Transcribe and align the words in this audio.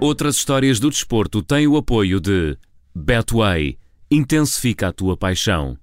Outras 0.00 0.36
histórias 0.36 0.80
do 0.80 0.88
desporto 0.88 1.42
têm 1.42 1.66
o 1.66 1.76
apoio 1.76 2.18
de 2.18 2.56
Betway. 2.94 3.76
Intensifica 4.10 4.88
a 4.88 4.92
tua 4.94 5.14
paixão. 5.14 5.76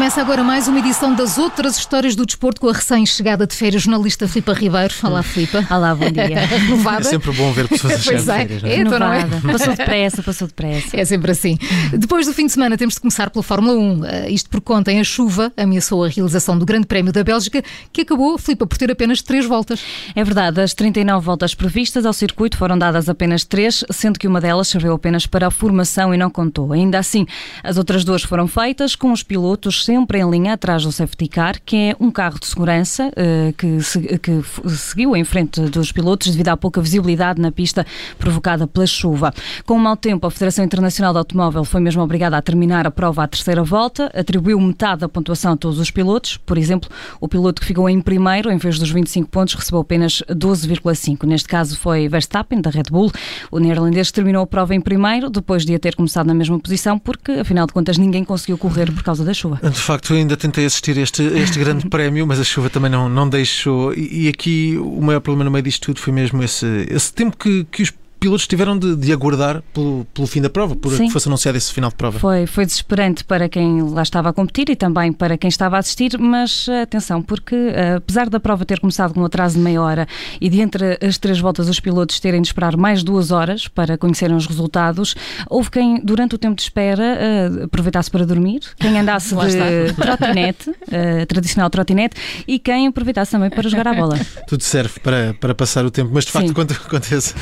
Começa 0.00 0.22
agora 0.22 0.42
mais 0.42 0.66
uma 0.66 0.78
edição 0.78 1.14
das 1.14 1.36
outras 1.36 1.76
histórias 1.76 2.16
do 2.16 2.24
desporto 2.24 2.58
com 2.58 2.70
a 2.70 2.72
recém-chegada 2.72 3.46
de 3.46 3.54
férias 3.54 3.82
jornalista 3.82 4.26
Filipa 4.26 4.54
Ribeiro. 4.54 4.94
Olá, 5.02 5.22
Filipa. 5.22 5.62
Olá, 5.70 5.94
bom 5.94 6.10
dia. 6.10 6.40
Renovada. 6.48 7.00
É 7.00 7.02
sempre 7.02 7.30
bom 7.32 7.52
ver 7.52 7.68
pessoas 7.68 7.92
a 7.92 8.10
Pois 8.10 8.28
é, 8.28 8.44
de 8.46 8.58
férias. 8.58 8.62
não 8.62 8.70
é? 8.70 8.72
é, 8.72 8.80
então 8.80 8.98
não 8.98 9.12
é? 9.12 9.52
Passou 9.52 9.76
depressa, 9.76 10.22
passou 10.22 10.48
depressa. 10.48 10.96
É 10.98 11.04
sempre 11.04 11.32
assim. 11.32 11.58
Depois 11.92 12.26
do 12.26 12.32
fim 12.32 12.46
de 12.46 12.52
semana 12.52 12.78
temos 12.78 12.94
de 12.94 13.00
começar 13.00 13.28
pela 13.28 13.42
Fórmula 13.42 13.78
1. 13.78 14.04
Eh, 14.06 14.30
isto 14.30 14.48
por 14.48 14.62
conta 14.62 14.90
em 14.90 15.00
a 15.00 15.04
chuva 15.04 15.52
ameaçou 15.54 16.02
a 16.02 16.08
realização 16.08 16.58
do 16.58 16.64
Grande 16.64 16.86
Prémio 16.86 17.12
da 17.12 17.22
Bélgica, 17.22 17.62
que 17.92 18.00
acabou, 18.00 18.38
Filipa, 18.38 18.66
por 18.66 18.78
ter 18.78 18.90
apenas 18.90 19.20
três 19.20 19.44
voltas. 19.44 19.82
É 20.16 20.24
verdade, 20.24 20.62
as 20.62 20.72
39 20.72 21.26
voltas 21.26 21.54
previstas 21.54 22.06
ao 22.06 22.14
circuito 22.14 22.56
foram 22.56 22.78
dadas 22.78 23.06
apenas 23.10 23.44
três, 23.44 23.84
sendo 23.90 24.18
que 24.18 24.26
uma 24.26 24.40
delas 24.40 24.68
serviu 24.68 24.94
apenas 24.94 25.26
para 25.26 25.48
a 25.48 25.50
formação 25.50 26.14
e 26.14 26.16
não 26.16 26.30
contou. 26.30 26.72
Ainda 26.72 26.98
assim, 26.98 27.26
as 27.62 27.76
outras 27.76 28.02
duas 28.02 28.22
foram 28.22 28.48
feitas 28.48 28.96
com 28.96 29.12
os 29.12 29.22
pilotos 29.22 29.89
sempre 29.90 30.20
em 30.20 30.30
linha 30.30 30.52
atrás 30.52 30.84
do 30.84 30.92
safety 30.92 31.26
car, 31.26 31.56
que 31.66 31.74
é 31.76 31.96
um 31.98 32.12
carro 32.12 32.38
de 32.38 32.46
segurança 32.46 33.10
eh, 33.16 33.52
que, 33.58 33.80
se- 33.82 34.18
que 34.20 34.40
seguiu 34.68 35.16
em 35.16 35.24
frente 35.24 35.60
dos 35.62 35.90
pilotos 35.90 36.30
devido 36.30 36.46
à 36.50 36.56
pouca 36.56 36.80
visibilidade 36.80 37.40
na 37.42 37.50
pista 37.50 37.84
provocada 38.16 38.68
pela 38.68 38.86
chuva. 38.86 39.34
Com 39.66 39.74
o 39.74 39.80
mau 39.80 39.96
tempo, 39.96 40.24
a 40.28 40.30
Federação 40.30 40.64
Internacional 40.64 41.12
de 41.12 41.18
Automóvel 41.18 41.64
foi 41.64 41.80
mesmo 41.80 42.00
obrigada 42.02 42.36
a 42.36 42.40
terminar 42.42 42.86
a 42.86 42.90
prova 42.92 43.24
à 43.24 43.26
terceira 43.26 43.64
volta, 43.64 44.06
atribuiu 44.14 44.60
metade 44.60 45.00
da 45.00 45.08
pontuação 45.08 45.54
a 45.54 45.56
todos 45.56 45.80
os 45.80 45.90
pilotos. 45.90 46.36
Por 46.36 46.56
exemplo, 46.56 46.88
o 47.20 47.26
piloto 47.26 47.60
que 47.60 47.66
ficou 47.66 47.88
em 47.90 48.00
primeiro, 48.00 48.48
em 48.48 48.58
vez 48.58 48.78
dos 48.78 48.92
25 48.92 49.28
pontos, 49.28 49.54
recebeu 49.54 49.80
apenas 49.80 50.22
12,5. 50.30 51.26
Neste 51.26 51.48
caso 51.48 51.76
foi 51.76 52.08
Verstappen, 52.08 52.60
da 52.60 52.70
Red 52.70 52.84
Bull. 52.92 53.10
O 53.50 53.58
neerlandês 53.58 54.12
terminou 54.12 54.44
a 54.44 54.46
prova 54.46 54.72
em 54.72 54.80
primeiro, 54.80 55.28
depois 55.28 55.64
de 55.66 55.74
a 55.74 55.80
ter 55.80 55.96
começado 55.96 56.28
na 56.28 56.34
mesma 56.34 56.60
posição, 56.60 56.96
porque, 56.96 57.32
afinal 57.32 57.66
de 57.66 57.72
contas, 57.72 57.98
ninguém 57.98 58.22
conseguiu 58.22 58.56
correr 58.56 58.92
por 58.92 59.02
causa 59.02 59.24
da 59.24 59.34
chuva. 59.34 59.58
De 59.80 59.86
facto, 59.86 60.12
ainda 60.12 60.36
tentei 60.36 60.66
assistir 60.66 60.98
a 60.98 61.00
este, 61.00 61.22
este 61.22 61.58
grande 61.58 61.88
prémio, 61.88 62.26
mas 62.26 62.38
a 62.38 62.44
chuva 62.44 62.68
também 62.68 62.90
não, 62.90 63.08
não 63.08 63.26
deixou. 63.26 63.94
E, 63.94 64.26
e 64.26 64.28
aqui 64.28 64.76
o 64.76 65.00
maior 65.00 65.20
problema 65.20 65.44
no 65.44 65.50
meio 65.50 65.62
disto 65.62 65.86
tudo 65.86 66.00
foi 66.00 66.12
mesmo 66.12 66.42
esse, 66.42 66.86
esse 66.90 67.10
tempo 67.10 67.34
que, 67.34 67.64
que 67.64 67.82
os 67.82 67.90
pilotos 68.20 68.46
tiveram 68.46 68.78
de, 68.78 68.94
de 68.94 69.12
aguardar 69.12 69.62
pelo, 69.72 70.04
pelo 70.12 70.26
fim 70.26 70.42
da 70.42 70.50
prova, 70.50 70.76
por 70.76 70.92
Sim. 70.92 71.06
que 71.06 71.12
fosse 71.12 71.28
anunciado 71.28 71.56
esse 71.56 71.72
final 71.72 71.90
de 71.90 71.96
prova. 71.96 72.18
Foi, 72.18 72.46
foi 72.46 72.66
desesperante 72.66 73.24
para 73.24 73.48
quem 73.48 73.82
lá 73.82 74.02
estava 74.02 74.28
a 74.28 74.32
competir 74.32 74.68
e 74.68 74.76
também 74.76 75.12
para 75.12 75.38
quem 75.38 75.48
estava 75.48 75.76
a 75.76 75.78
assistir, 75.78 76.18
mas 76.18 76.68
atenção, 76.82 77.22
porque 77.22 77.54
eh, 77.54 77.94
apesar 77.96 78.28
da 78.28 78.38
prova 78.38 78.64
ter 78.64 78.78
começado 78.78 79.14
com 79.14 79.20
um 79.20 79.24
atraso 79.24 79.56
de 79.56 79.62
meia 79.62 79.80
hora 79.80 80.06
e 80.40 80.48
de 80.48 80.60
entre 80.60 80.98
as 81.02 81.16
três 81.16 81.40
voltas 81.40 81.68
os 81.68 81.80
pilotos 81.80 82.20
terem 82.20 82.42
de 82.42 82.48
esperar 82.48 82.76
mais 82.76 83.02
duas 83.02 83.30
horas 83.30 83.66
para 83.66 83.96
conhecerem 83.96 84.36
os 84.36 84.46
resultados, 84.46 85.14
houve 85.48 85.70
quem, 85.70 86.00
durante 86.04 86.34
o 86.34 86.38
tempo 86.38 86.56
de 86.56 86.62
espera, 86.62 87.02
eh, 87.02 87.64
aproveitasse 87.64 88.10
para 88.10 88.26
dormir, 88.26 88.60
quem 88.78 88.98
andasse 88.98 89.34
Lá 89.40 89.46
de 89.46 89.94
trotinete, 89.94 90.70
eh, 90.90 91.24
tradicional 91.24 91.70
trotinete, 91.70 92.16
e 92.46 92.58
quem 92.58 92.88
aproveitasse 92.88 93.32
também 93.32 93.48
para 93.48 93.68
jogar 93.68 93.88
a 93.88 93.94
bola. 93.94 94.18
Tudo 94.46 94.62
serve 94.62 95.00
para, 95.00 95.34
para 95.40 95.54
passar 95.54 95.84
o 95.86 95.90
tempo, 95.90 96.10
mas 96.12 96.24
de 96.24 96.32
facto, 96.32 96.48
Sim. 96.48 96.54
quando 96.54 96.72
acontece 96.72 97.34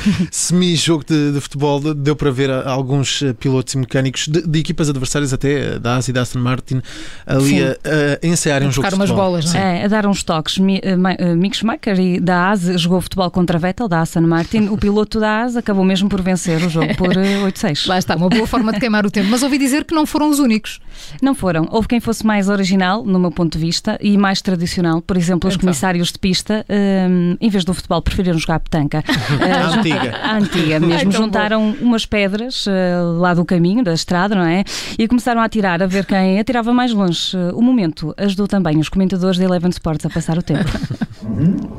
semi-jogo 0.77 1.03
de, 1.05 1.31
de 1.33 1.41
futebol, 1.41 1.79
de- 1.79 1.93
deu 1.93 2.15
para 2.15 2.31
ver 2.31 2.49
a- 2.49 2.69
alguns 2.69 3.21
eh, 3.21 3.33
pilotos 3.33 3.73
e 3.73 3.77
mecânicos 3.77 4.27
de, 4.27 4.41
de 4.45 4.59
equipas 4.59 4.89
adversárias, 4.89 5.33
até 5.33 5.75
eh, 5.75 5.79
da 5.79 5.95
ASI 5.97 6.11
e 6.11 6.13
da 6.13 6.21
Aston 6.21 6.39
Martin, 6.39 6.81
ali 7.25 7.49
Sim. 7.49 7.63
a, 7.63 7.75
a 8.23 8.27
ensaiarem 8.27 8.67
um 8.67 8.71
jogo 8.71 8.87
de 8.87 8.95
umas 8.95 9.09
futebol. 9.09 9.25
bolas, 9.31 9.53
não 9.53 9.59
é? 9.59 9.81
É, 9.81 9.85
a 9.85 9.87
dar 9.87 10.05
uns 10.05 10.23
toques. 10.23 10.57
Eh, 10.59 10.97
eh, 11.19 11.35
Mick 11.35 11.55
Schumacher 11.57 11.99
e 11.99 12.19
da 12.19 12.49
AS 12.51 12.61
jogou 12.79 13.01
futebol 13.01 13.29
contra 13.31 13.57
Vettel, 13.57 13.87
da 13.87 14.01
Aston 14.01 14.21
Martin. 14.21 14.67
O 14.69 14.77
piloto 14.77 15.19
da 15.19 15.43
AS 15.43 15.55
acabou 15.55 15.83
mesmo 15.83 16.09
por 16.09 16.21
vencer 16.21 16.61
o 16.63 16.69
jogo 16.69 16.95
por 16.95 17.15
eh, 17.17 17.39
8-6. 17.45 17.87
Lá 17.87 17.97
está, 17.97 18.15
uma 18.15 18.29
boa 18.29 18.45
forma 18.47 18.71
de 18.71 18.79
queimar 18.79 19.05
o 19.05 19.11
tempo. 19.11 19.29
Mas 19.29 19.43
ouvi 19.43 19.57
dizer 19.57 19.85
que 19.85 19.93
não 19.93 20.05
foram 20.05 20.29
os 20.29 20.39
únicos. 20.39 20.79
Não 21.21 21.33
foram. 21.33 21.67
Houve 21.71 21.87
quem 21.87 21.99
fosse 21.99 22.25
mais 22.25 22.49
original, 22.49 23.03
no 23.05 23.19
meu 23.19 23.31
ponto 23.31 23.57
de 23.57 23.63
vista, 23.63 23.97
e 24.01 24.17
mais 24.17 24.41
tradicional. 24.41 25.01
Por 25.01 25.17
exemplo, 25.17 25.47
os 25.47 25.55
Então. 25.55 25.61
comissários 25.65 26.11
de 26.11 26.19
pista, 26.19 26.65
hum, 26.69 27.37
em 27.39 27.49
vez 27.49 27.63
do 27.63 27.73
futebol, 27.73 28.01
preferiram 28.01 28.37
jogar 28.37 28.59
petanca. 28.59 29.03
A 29.39 29.77
antiga. 29.79 30.17
A 30.17 30.35
mesmo. 30.79 30.93
Ai, 30.93 31.11
Juntaram 31.11 31.75
umas 31.81 32.05
pedras 32.05 32.65
eh, 32.67 33.01
lá 33.17 33.33
do 33.33 33.43
caminho, 33.45 33.83
da 33.83 33.93
estrada, 33.93 34.35
não 34.35 34.43
é? 34.45 34.63
E 34.97 35.07
começaram 35.07 35.41
a 35.41 35.45
atirar, 35.45 35.81
a 35.81 35.87
ver 35.87 36.05
quem 36.05 36.39
atirava 36.39 36.73
mais 36.73 36.91
longe. 36.93 37.35
Eh, 37.35 37.51
O 37.53 37.61
momento 37.61 38.13
ajudou 38.17 38.47
também 38.47 38.77
os 38.79 38.89
comentadores 38.89 39.37
da 39.37 39.45
Eleven 39.45 39.69
Sports 39.69 40.05
a 40.05 40.09
passar 40.09 40.37
o 40.37 40.41
tempo. 40.41 40.69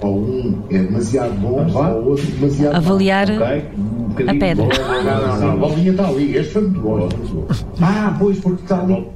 Ou 0.02 0.18
um 0.20 0.62
é 0.70 0.78
demasiado 0.78 1.32
bom, 1.34 1.66
ou 1.72 2.10
outro 2.10 2.26
demasiado 2.26 2.76
Avaliar 2.76 3.26
mau, 3.32 3.36
ok? 3.48 3.64
Bocadinho 4.10 4.36
a 4.36 4.38
pedra. 4.38 4.66
Não, 4.66 5.26
não, 5.28 5.40
não, 5.40 5.52
a 5.52 5.56
bolinha 5.56 5.90
está 5.92 6.06
ali, 6.08 6.36
este 6.36 6.52
foi 6.52 6.62
muito 6.62 6.80
bom. 6.80 7.08
Ah, 7.80 8.14
pois, 8.18 8.38
porque 8.38 8.62
está 8.62 8.80
ali. 8.82 9.06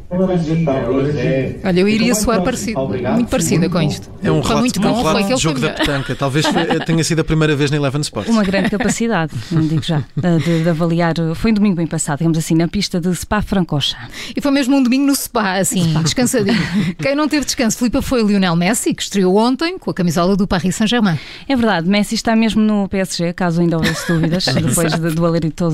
É. 1.17 1.57
Olha, 1.65 1.81
eu 1.81 1.89
iria 1.89 2.13
Então, 2.13 2.23
soar 2.23 2.37
vai, 2.37 2.45
parecido, 2.45 2.79
obrigado, 2.79 3.15
muito 3.15 3.29
parecida 3.29 3.61
muito 3.63 3.73
com 3.73 3.83
isto. 3.83 4.09
É 4.23 4.31
um 4.31 4.35
Foi 4.43 4.43
relato, 4.43 4.61
muito 4.61 4.79
um 4.79 4.83
bom, 4.83 4.89
relato 4.99 5.11
foi 5.13 5.23
aquele 5.25 5.39
jogo 5.41 5.59
da 5.61 5.71
petanca. 5.71 6.15
Talvez 6.15 6.47
foi- 6.47 6.65
tenha 6.87 7.03
sido 7.03 7.19
a 7.21 7.25
primeira 7.25 7.57
vez 7.57 7.71
na 7.71 7.77
Eleven 7.79 8.01
Sports. 8.01 8.31
Uma 8.33 8.45
grande 8.45 8.71
capacidade, 8.71 9.33
digo 9.51 9.83
já, 9.83 10.05
de, 10.17 10.63
de 10.63 10.69
avaliar. 10.69 11.15
Foi 11.35 11.51
um 11.51 11.55
domingo 11.55 11.75
bem 11.77 11.87
passado, 11.87 12.19
digamos 12.19 12.39
assim, 12.39 12.55
na 12.55 12.69
pista 12.69 13.01
de 13.01 13.13
Spa-Francorchamps. 13.15 13.97
E 14.37 14.41
foi 14.41 14.51
mesmo 14.53 14.77
um 14.77 14.83
domingo 14.83 15.07
no 15.07 15.15
spa, 15.17 15.59
assim, 15.59 15.93
descansadinho. 16.03 16.57
Quem 16.99 17.15
não 17.17 17.29
teve 17.29 17.45
descanso, 17.45 17.79
Filipa, 17.79 18.01
foi 18.01 18.23
o 18.23 18.27
Lionel 18.29 18.55
Messi, 18.57 18.95
que 18.95 19.03
estreou 19.03 19.37
ontem 19.37 19.79
com 19.79 19.91
a 19.91 19.95
camisola 19.95 20.37
do 20.37 20.47
Paris 20.47 20.77
Saint-Germain. 20.77 21.19
É 21.49 21.57
verdade, 21.57 21.89
Messi 21.89 22.15
está 22.15 22.37
mesmo 22.37 22.63
no 22.63 22.89
PSG, 22.89 23.33
caso 23.33 23.61
ainda 23.61 23.77
houvesse 23.77 24.07
dúvidas, 24.13 24.45
depois 24.55 24.84
de- 24.93 25.15
do 25.15 25.25
alérito 25.27 25.69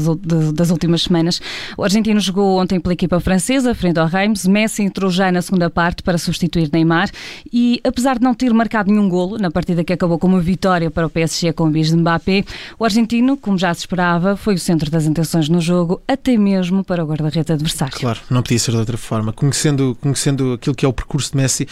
das 0.54 0.70
últimas 0.70 1.02
semanas. 1.02 1.40
O 1.76 1.84
argentino 1.84 2.20
jogou 2.20 2.60
ontem 2.60 2.78
pela 2.80 2.92
equipa 2.92 3.18
francesa, 3.20 3.74
frente 3.74 3.98
ao 3.98 4.06
Reims. 4.06 4.46
Messi 4.46 4.82
entrou 4.82 5.10
já 5.10 5.30
na 5.32 5.42
segunda 5.42 5.68
parte 5.70 6.02
para 6.02 6.18
substituir 6.18 6.68
Neymar 6.72 7.10
e, 7.52 7.80
apesar 7.84 8.18
de 8.18 8.24
não 8.24 8.34
ter 8.34 8.52
marcado 8.52 8.90
nenhum 8.90 9.08
golo 9.08 9.38
na 9.38 9.50
partida 9.50 9.82
que 9.84 9.92
acabou 9.92 10.18
com 10.18 10.26
uma 10.26 10.40
vitória 10.40 10.90
para 10.90 11.06
o 11.06 11.10
PSG 11.10 11.52
com 11.52 11.64
o 11.64 11.70
bis 11.70 11.88
de 11.88 11.96
Mbappé, 11.96 12.44
o 12.78 12.84
argentino, 12.84 13.36
como 13.36 13.58
já 13.58 13.72
se 13.74 13.80
esperava, 13.80 14.36
foi 14.36 14.54
o 14.54 14.58
centro 14.58 14.90
das 14.90 15.06
atenções 15.06 15.48
no 15.48 15.60
jogo, 15.60 16.00
até 16.06 16.36
mesmo 16.36 16.84
para 16.84 17.02
o 17.04 17.06
guarda-redes 17.06 17.50
adversário. 17.50 17.94
Claro, 17.98 18.20
não 18.30 18.42
podia 18.42 18.58
ser 18.58 18.70
de 18.72 18.76
outra 18.76 18.96
forma. 18.96 19.32
Conhecendo, 19.32 19.96
conhecendo 20.00 20.54
aquilo 20.54 20.74
que 20.74 20.84
é 20.84 20.88
o 20.88 20.92
percurso 20.92 21.30
de 21.32 21.36
Messi, 21.36 21.66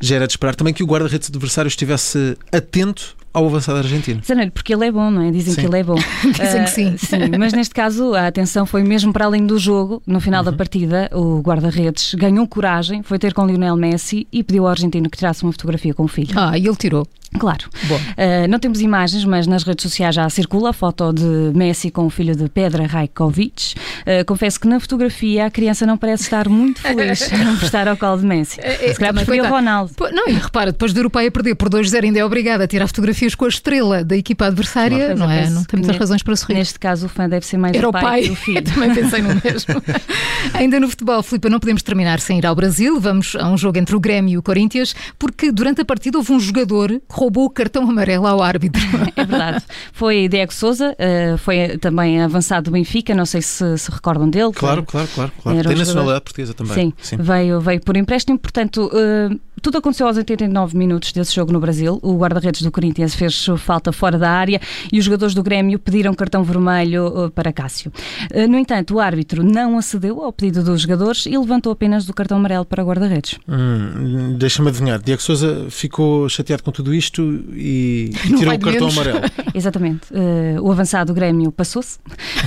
já 0.00 0.16
era 0.16 0.26
de 0.26 0.32
esperar 0.32 0.54
também 0.54 0.74
que 0.74 0.82
o 0.82 0.86
guarda-redes 0.86 1.28
adversário 1.30 1.68
estivesse 1.68 2.36
atento 2.52 3.16
ao 3.34 3.44
avançado 3.46 3.78
argentino. 3.78 4.20
Zaneiro, 4.24 4.52
porque 4.52 4.72
ele 4.72 4.86
é 4.86 4.92
bom, 4.92 5.10
não 5.10 5.20
é? 5.22 5.30
Dizem 5.30 5.54
Sim. 5.54 5.60
que 5.60 5.66
ele 5.66 5.78
é 5.80 5.82
bom. 5.82 5.96
Dizem 6.24 6.60
Ah, 6.60 6.64
que 6.64 6.70
sim. 6.70 6.94
Mas 7.38 7.52
neste 7.52 7.74
caso 7.74 8.14
a 8.14 8.28
atenção 8.28 8.64
foi 8.64 8.82
mesmo 8.84 9.12
para 9.12 9.24
além 9.26 9.44
do 9.44 9.58
jogo. 9.58 10.00
No 10.06 10.20
final 10.20 10.42
da 10.44 10.52
partida, 10.52 11.10
o 11.12 11.40
guarda-redes 11.40 12.14
ganhou 12.14 12.46
coragem, 12.46 13.02
foi 13.02 13.18
ter 13.18 13.34
com 13.34 13.44
Lionel 13.46 13.76
Messi 13.76 14.26
e 14.32 14.42
pediu 14.42 14.64
ao 14.64 14.70
argentino 14.70 15.10
que 15.10 15.18
tirasse 15.18 15.42
uma 15.42 15.52
fotografia 15.52 15.92
com 15.92 16.04
o 16.04 16.08
filho. 16.08 16.32
Ah, 16.36 16.56
e 16.56 16.66
ele 16.66 16.76
tirou. 16.76 17.06
Claro. 17.36 17.68
Bom. 17.88 17.98
Ah, 18.16 18.46
não 18.46 18.60
temos 18.60 18.80
imagens, 18.80 19.24
mas 19.24 19.48
nas 19.48 19.64
redes 19.64 19.82
sociais 19.82 20.14
já 20.14 20.30
circula 20.30 20.70
a 20.70 20.72
foto 20.72 21.12
de 21.12 21.50
Messi 21.52 21.90
com 21.90 22.06
o 22.06 22.10
filho 22.10 22.36
de 22.36 22.48
Pedra 22.48 22.86
Rajkovic. 22.86 23.74
Ah, 24.06 24.24
confesso 24.24 24.60
que 24.60 24.68
na 24.68 24.78
fotografia 24.78 25.46
a 25.46 25.50
criança 25.50 25.86
não 25.86 25.96
parece 25.96 26.24
estar 26.24 26.48
muito 26.48 26.80
feliz 26.80 27.28
por 27.58 27.64
estar 27.64 27.88
ao 27.88 27.96
colo 27.96 28.18
de 28.18 28.26
Messi. 28.26 28.60
É, 28.60 28.90
é, 28.90 28.92
Se 28.92 28.98
calhar 28.98 29.14
preferia 29.14 29.44
o. 29.44 29.48
Ronaldo. 29.48 29.92
Não, 30.12 30.28
e 30.28 30.32
repara, 30.32 30.72
depois 30.72 30.92
de 30.92 31.00
ver 31.00 31.06
o 31.06 31.10
pai 31.10 31.26
a 31.26 31.30
perder 31.30 31.54
por 31.54 31.68
2-0, 31.68 32.04
ainda 32.04 32.18
é 32.18 32.24
obrigado 32.24 32.62
a 32.62 32.66
tirar 32.66 32.86
fotografias 32.86 33.34
com 33.34 33.44
a 33.44 33.48
estrela 33.48 34.04
da 34.04 34.16
equipa 34.16 34.46
adversária, 34.46 35.14
não 35.14 35.30
é, 35.30 35.48
Não 35.48 35.64
tem 35.64 35.78
muitas 35.78 35.96
razões 35.96 36.22
para 36.22 36.36
sorrir. 36.36 36.54
Neste 36.54 36.78
caso, 36.78 37.06
o 37.06 37.08
fã 37.08 37.28
deve 37.28 37.46
ser 37.46 37.56
mais 37.56 37.76
Era 37.76 37.88
o 37.88 37.92
pai, 37.92 38.02
pai, 38.02 38.22
que 38.22 38.30
o 38.30 38.34
filho. 38.34 38.62
também 38.64 38.94
pensei 38.94 39.22
no 39.22 39.28
mesmo. 39.28 39.82
Ainda 40.54 40.80
no 40.80 40.88
futebol, 40.88 41.22
Filipe, 41.22 41.48
não 41.48 41.60
podemos 41.60 41.82
terminar 41.82 42.20
sem 42.20 42.38
ir 42.38 42.46
ao 42.46 42.54
Brasil. 42.54 43.00
Vamos 43.00 43.36
a 43.36 43.48
um 43.48 43.56
jogo 43.56 43.78
entre 43.78 43.94
o 43.94 44.00
Grêmio 44.00 44.34
e 44.34 44.38
o 44.38 44.42
Corinthians, 44.42 44.94
porque 45.18 45.52
durante 45.52 45.80
a 45.80 45.84
partida 45.84 46.18
houve 46.18 46.32
um 46.32 46.40
jogador 46.40 46.88
que 46.88 47.02
roubou 47.08 47.44
o 47.44 47.50
cartão 47.50 47.88
amarelo 47.88 48.26
ao 48.26 48.42
árbitro. 48.42 48.82
É 49.16 49.24
verdade. 49.24 49.64
Foi 49.92 50.28
Diego 50.28 50.52
Souza, 50.52 50.94
eh, 50.98 51.36
foi 51.38 51.78
também 51.78 52.20
avançado 52.20 52.64
do 52.64 52.70
Benfica, 52.72 53.14
não 53.14 53.26
sei 53.26 53.42
se 53.42 53.78
se 53.78 53.90
recordam 53.94 54.28
dele. 54.28 54.52
Claro, 54.52 54.82
claro, 54.84 55.08
claro. 55.14 55.32
claro. 55.42 55.68
Tem 55.68 55.76
nacionalidade 55.76 56.20
portuguesa 56.22 56.54
também. 56.54 56.92
Sim, 56.98 57.16
Veio, 57.18 57.60
veio 57.60 57.80
por 57.80 57.96
empréstimo, 57.96 58.38
portanto, 58.38 58.90
eh, 58.92 59.36
tudo 59.64 59.78
aconteceu 59.78 60.06
aos 60.06 60.18
89 60.18 60.76
minutos 60.76 61.10
desse 61.10 61.34
jogo 61.34 61.50
no 61.50 61.58
Brasil. 61.58 61.98
O 62.02 62.18
guarda-redes 62.18 62.60
do 62.60 62.70
Corinthians 62.70 63.14
fez 63.14 63.46
falta 63.56 63.92
fora 63.92 64.18
da 64.18 64.30
área 64.30 64.60
e 64.92 64.98
os 64.98 65.06
jogadores 65.06 65.34
do 65.34 65.42
Grêmio 65.42 65.78
pediram 65.78 66.12
cartão 66.12 66.44
vermelho 66.44 67.06
uh, 67.06 67.30
para 67.30 67.50
Cássio. 67.50 67.90
Uh, 68.30 68.46
no 68.46 68.58
entanto, 68.58 68.96
o 68.96 69.00
árbitro 69.00 69.42
não 69.42 69.78
acedeu 69.78 70.22
ao 70.22 70.30
pedido 70.34 70.62
dos 70.62 70.82
jogadores 70.82 71.24
e 71.24 71.30
levantou 71.38 71.72
apenas 71.72 72.06
o 72.06 72.12
cartão 72.12 72.36
amarelo 72.36 72.66
para 72.66 72.82
guarda-redes. 72.82 73.38
Hum, 73.48 74.36
Deixa-me 74.36 74.68
adivinhar. 74.68 75.00
Diego 75.02 75.22
Souza 75.22 75.66
ficou 75.70 76.28
chateado 76.28 76.62
com 76.62 76.70
tudo 76.70 76.92
isto 76.92 77.22
e, 77.54 78.10
e 78.28 78.34
tirou 78.34 78.52
o 78.52 78.58
cartão 78.58 78.88
menos. 78.88 78.98
amarelo. 78.98 79.20
Exatamente. 79.54 80.12
Uh, 80.12 80.60
o 80.60 80.70
avançado 80.70 81.14
do 81.14 81.16
Grêmio 81.16 81.50
passou-se 81.50 81.98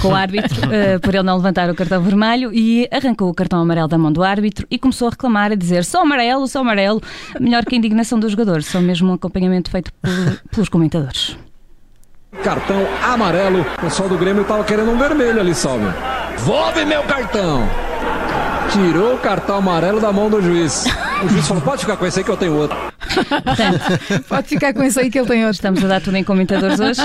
com 0.04 0.10
o 0.10 0.16
árbitro 0.16 0.62
uh, 0.70 1.00
por 1.02 1.16
ele 1.16 1.24
não 1.24 1.38
levantar 1.38 1.68
o 1.68 1.74
cartão 1.74 2.00
vermelho 2.00 2.54
e 2.54 2.88
arrancou 2.92 3.28
o 3.28 3.34
cartão 3.34 3.60
amarelo 3.60 3.88
da 3.88 3.98
mão 3.98 4.12
do 4.12 4.22
árbitro 4.22 4.68
e 4.70 4.78
começou 4.78 5.08
a 5.08 5.12
reclamar, 5.12 5.52
a 5.52 5.56
dizer 5.56 5.84
só 5.84 6.04
amarelo, 6.04 6.48
só 6.48 6.60
amarelo. 6.60 7.02
Melhor 7.40 7.64
que 7.66 7.76
a 7.76 7.78
indignação 7.78 8.20
dos 8.20 8.32
jogadores, 8.32 8.66
só 8.68 8.80
mesmo 8.80 9.10
um 9.12 9.14
acompanhamento 9.14 9.70
feito 9.72 9.92
por- 10.02 10.42
pelos 10.52 10.70
comentadores. 10.70 11.38
Cartão 12.44 12.78
amarelo. 13.04 13.62
O 13.78 13.82
pessoal 13.82 14.10
do 14.10 14.18
Grêmio 14.18 14.44
tava 14.44 14.64
querendo 14.64 14.92
um 14.92 14.98
vermelho 14.98 15.40
ali 15.40 15.56
meu. 15.56 15.94
Volve 16.40 16.86
meu 16.86 17.04
cartão! 17.04 17.68
Tirou 18.72 19.16
o 19.16 19.18
cartão 19.18 19.58
amarelo 19.58 20.00
da 20.00 20.12
mão 20.12 20.30
do 20.30 20.42
juiz. 20.42 20.86
O 21.24 21.30
juiz 21.30 21.48
falou: 21.48 21.64
pode 21.64 21.82
ficar 21.82 21.96
com 21.98 22.06
esse 22.06 22.20
aí 22.20 22.26
que 22.26 22.30
eu 22.32 22.38
tenho 22.38 22.54
outro. 22.56 22.78
Pode 24.28 24.48
ficar 24.48 24.74
com 24.74 24.84
isso 24.84 25.00
aí 25.00 25.10
que 25.10 25.18
ele 25.20 25.28
tem 25.28 25.40
outro. 25.44 25.56
Estamos 25.56 25.84
a 25.84 25.88
dar 25.88 26.02
tudo 26.02 26.16
em 26.18 26.24
comentadores 26.24 26.80
hoje. 26.80 27.02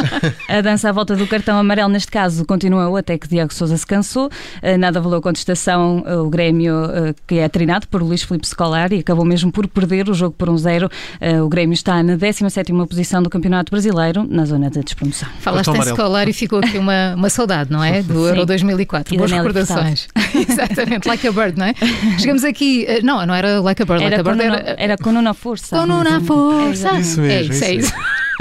A 0.48 0.60
dança 0.60 0.88
à 0.88 0.92
volta 0.92 1.14
do 1.16 1.26
cartão 1.26 1.58
amarelo, 1.58 1.88
neste 1.88 2.10
caso, 2.10 2.44
continuou 2.44 2.96
até 2.96 3.16
que 3.18 3.28
Diego 3.28 3.52
Souza 3.52 3.76
se 3.76 3.86
cansou. 3.86 4.26
Uh, 4.62 4.78
Nada 4.78 5.00
valeu 5.00 5.18
a 5.18 5.22
contestação. 5.22 6.04
Uh, 6.06 6.22
O 6.26 6.30
Grêmio, 6.30 6.74
uh, 6.84 7.14
que 7.26 7.36
é 7.38 7.48
treinado 7.48 7.86
por 7.88 8.02
Luís 8.02 8.22
Filipe 8.22 8.46
Scolari, 8.46 8.98
acabou 9.00 9.24
mesmo 9.24 9.50
por 9.52 9.66
perder 9.66 10.08
o 10.08 10.14
jogo 10.14 10.34
por 10.36 10.48
um 10.48 10.56
zero. 10.56 10.88
O 11.44 11.48
Grêmio 11.48 11.74
está 11.74 12.02
na 12.02 12.16
17ª 12.16 12.86
posição 12.86 13.22
do 13.22 13.30
Campeonato 13.30 13.70
Brasileiro, 13.70 14.26
na 14.28 14.44
zona 14.44 14.70
de 14.70 14.80
despromoção. 14.82 15.28
Falaste 15.40 15.68
em 15.70 15.80
escolar 15.80 16.28
e 16.28 16.32
ficou 16.32 16.58
aqui 16.58 16.78
uma, 16.78 17.14
uma 17.16 17.28
saudade, 17.30 17.70
não 17.70 17.82
é? 17.82 18.02
Do 18.02 18.26
Euro 18.26 18.40
Sim. 18.40 18.46
2004. 18.46 19.14
E 19.14 19.18
Boas 19.18 19.30
da 19.30 19.36
Nelly 19.36 19.48
recordações. 19.48 20.08
Exatamente, 20.34 21.06
like 21.08 21.26
a 21.26 21.32
bird, 21.32 21.58
não 21.58 21.66
é? 21.66 21.74
Chegamos 22.18 22.44
aqui. 22.44 22.84
eh, 22.88 23.00
Não, 23.02 23.24
não 23.26 23.34
era 23.34 23.60
like 23.60 23.82
a 23.82 23.84
bird, 23.86 24.02
like 24.02 24.14
Era 24.14 24.20
a 24.22 24.24
com, 24.24 24.30
bird 24.36 24.44
una, 24.50 24.58
era. 24.58 24.76
era 24.82 24.96
com 24.96 25.10
una 25.10 25.34
força. 25.34 25.76
Com 25.76 25.94
uma 26.06 26.20
força. 26.20 26.98
Isso 26.98 27.20
mesmo, 27.20 27.52
é 27.52 27.56
isso, 27.56 27.64
é 27.64 27.74
isso 27.74 27.82
isso. 27.82 27.92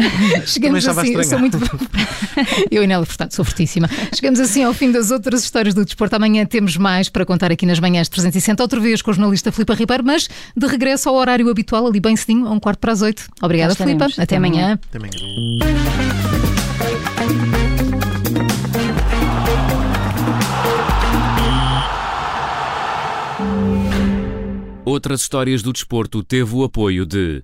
Chegamos 0.45 0.87
assim, 0.87 1.13
eu 1.13 1.23
sou 1.23 1.39
muito. 1.39 1.57
eu 2.71 2.83
e 2.83 2.87
Nélia 2.87 3.05
Furtado, 3.05 3.33
sou 3.33 3.45
fortíssima. 3.45 3.89
Chegamos 4.13 4.39
assim 4.39 4.63
ao 4.63 4.73
fim 4.73 4.91
das 4.91 5.11
outras 5.11 5.43
histórias 5.43 5.73
do 5.73 5.85
desporto. 5.85 6.15
Amanhã 6.15 6.45
temos 6.45 6.77
mais 6.77 7.09
para 7.09 7.25
contar 7.25 7.51
aqui 7.51 7.65
nas 7.65 7.79
manhãs 7.79 8.09
360, 8.09 8.63
outra 8.63 8.79
vez 8.79 9.01
com 9.01 9.11
o 9.11 9.13
jornalista 9.13 9.51
Filipe 9.51 9.73
Ribeiro, 9.73 10.03
mas 10.03 10.27
de 10.55 10.67
regresso 10.67 11.09
ao 11.09 11.15
horário 11.15 11.49
habitual, 11.49 11.87
ali 11.87 11.99
bem 11.99 12.15
cedinho, 12.15 12.47
a 12.47 12.51
um 12.51 12.59
quarto 12.59 12.79
para 12.79 12.93
as 12.93 13.01
oito. 13.01 13.27
Obrigada, 13.41 13.75
Filipe. 13.75 14.03
Até 14.03 14.21
Até 14.21 14.37
amanhã. 14.37 14.79
Até 14.89 14.97
amanhã. 14.97 15.11
Outras 24.83 25.21
histórias 25.21 25.61
do 25.61 25.71
desporto 25.71 26.23
teve 26.23 26.55
o 26.55 26.63
apoio 26.63 27.05
de 27.05 27.43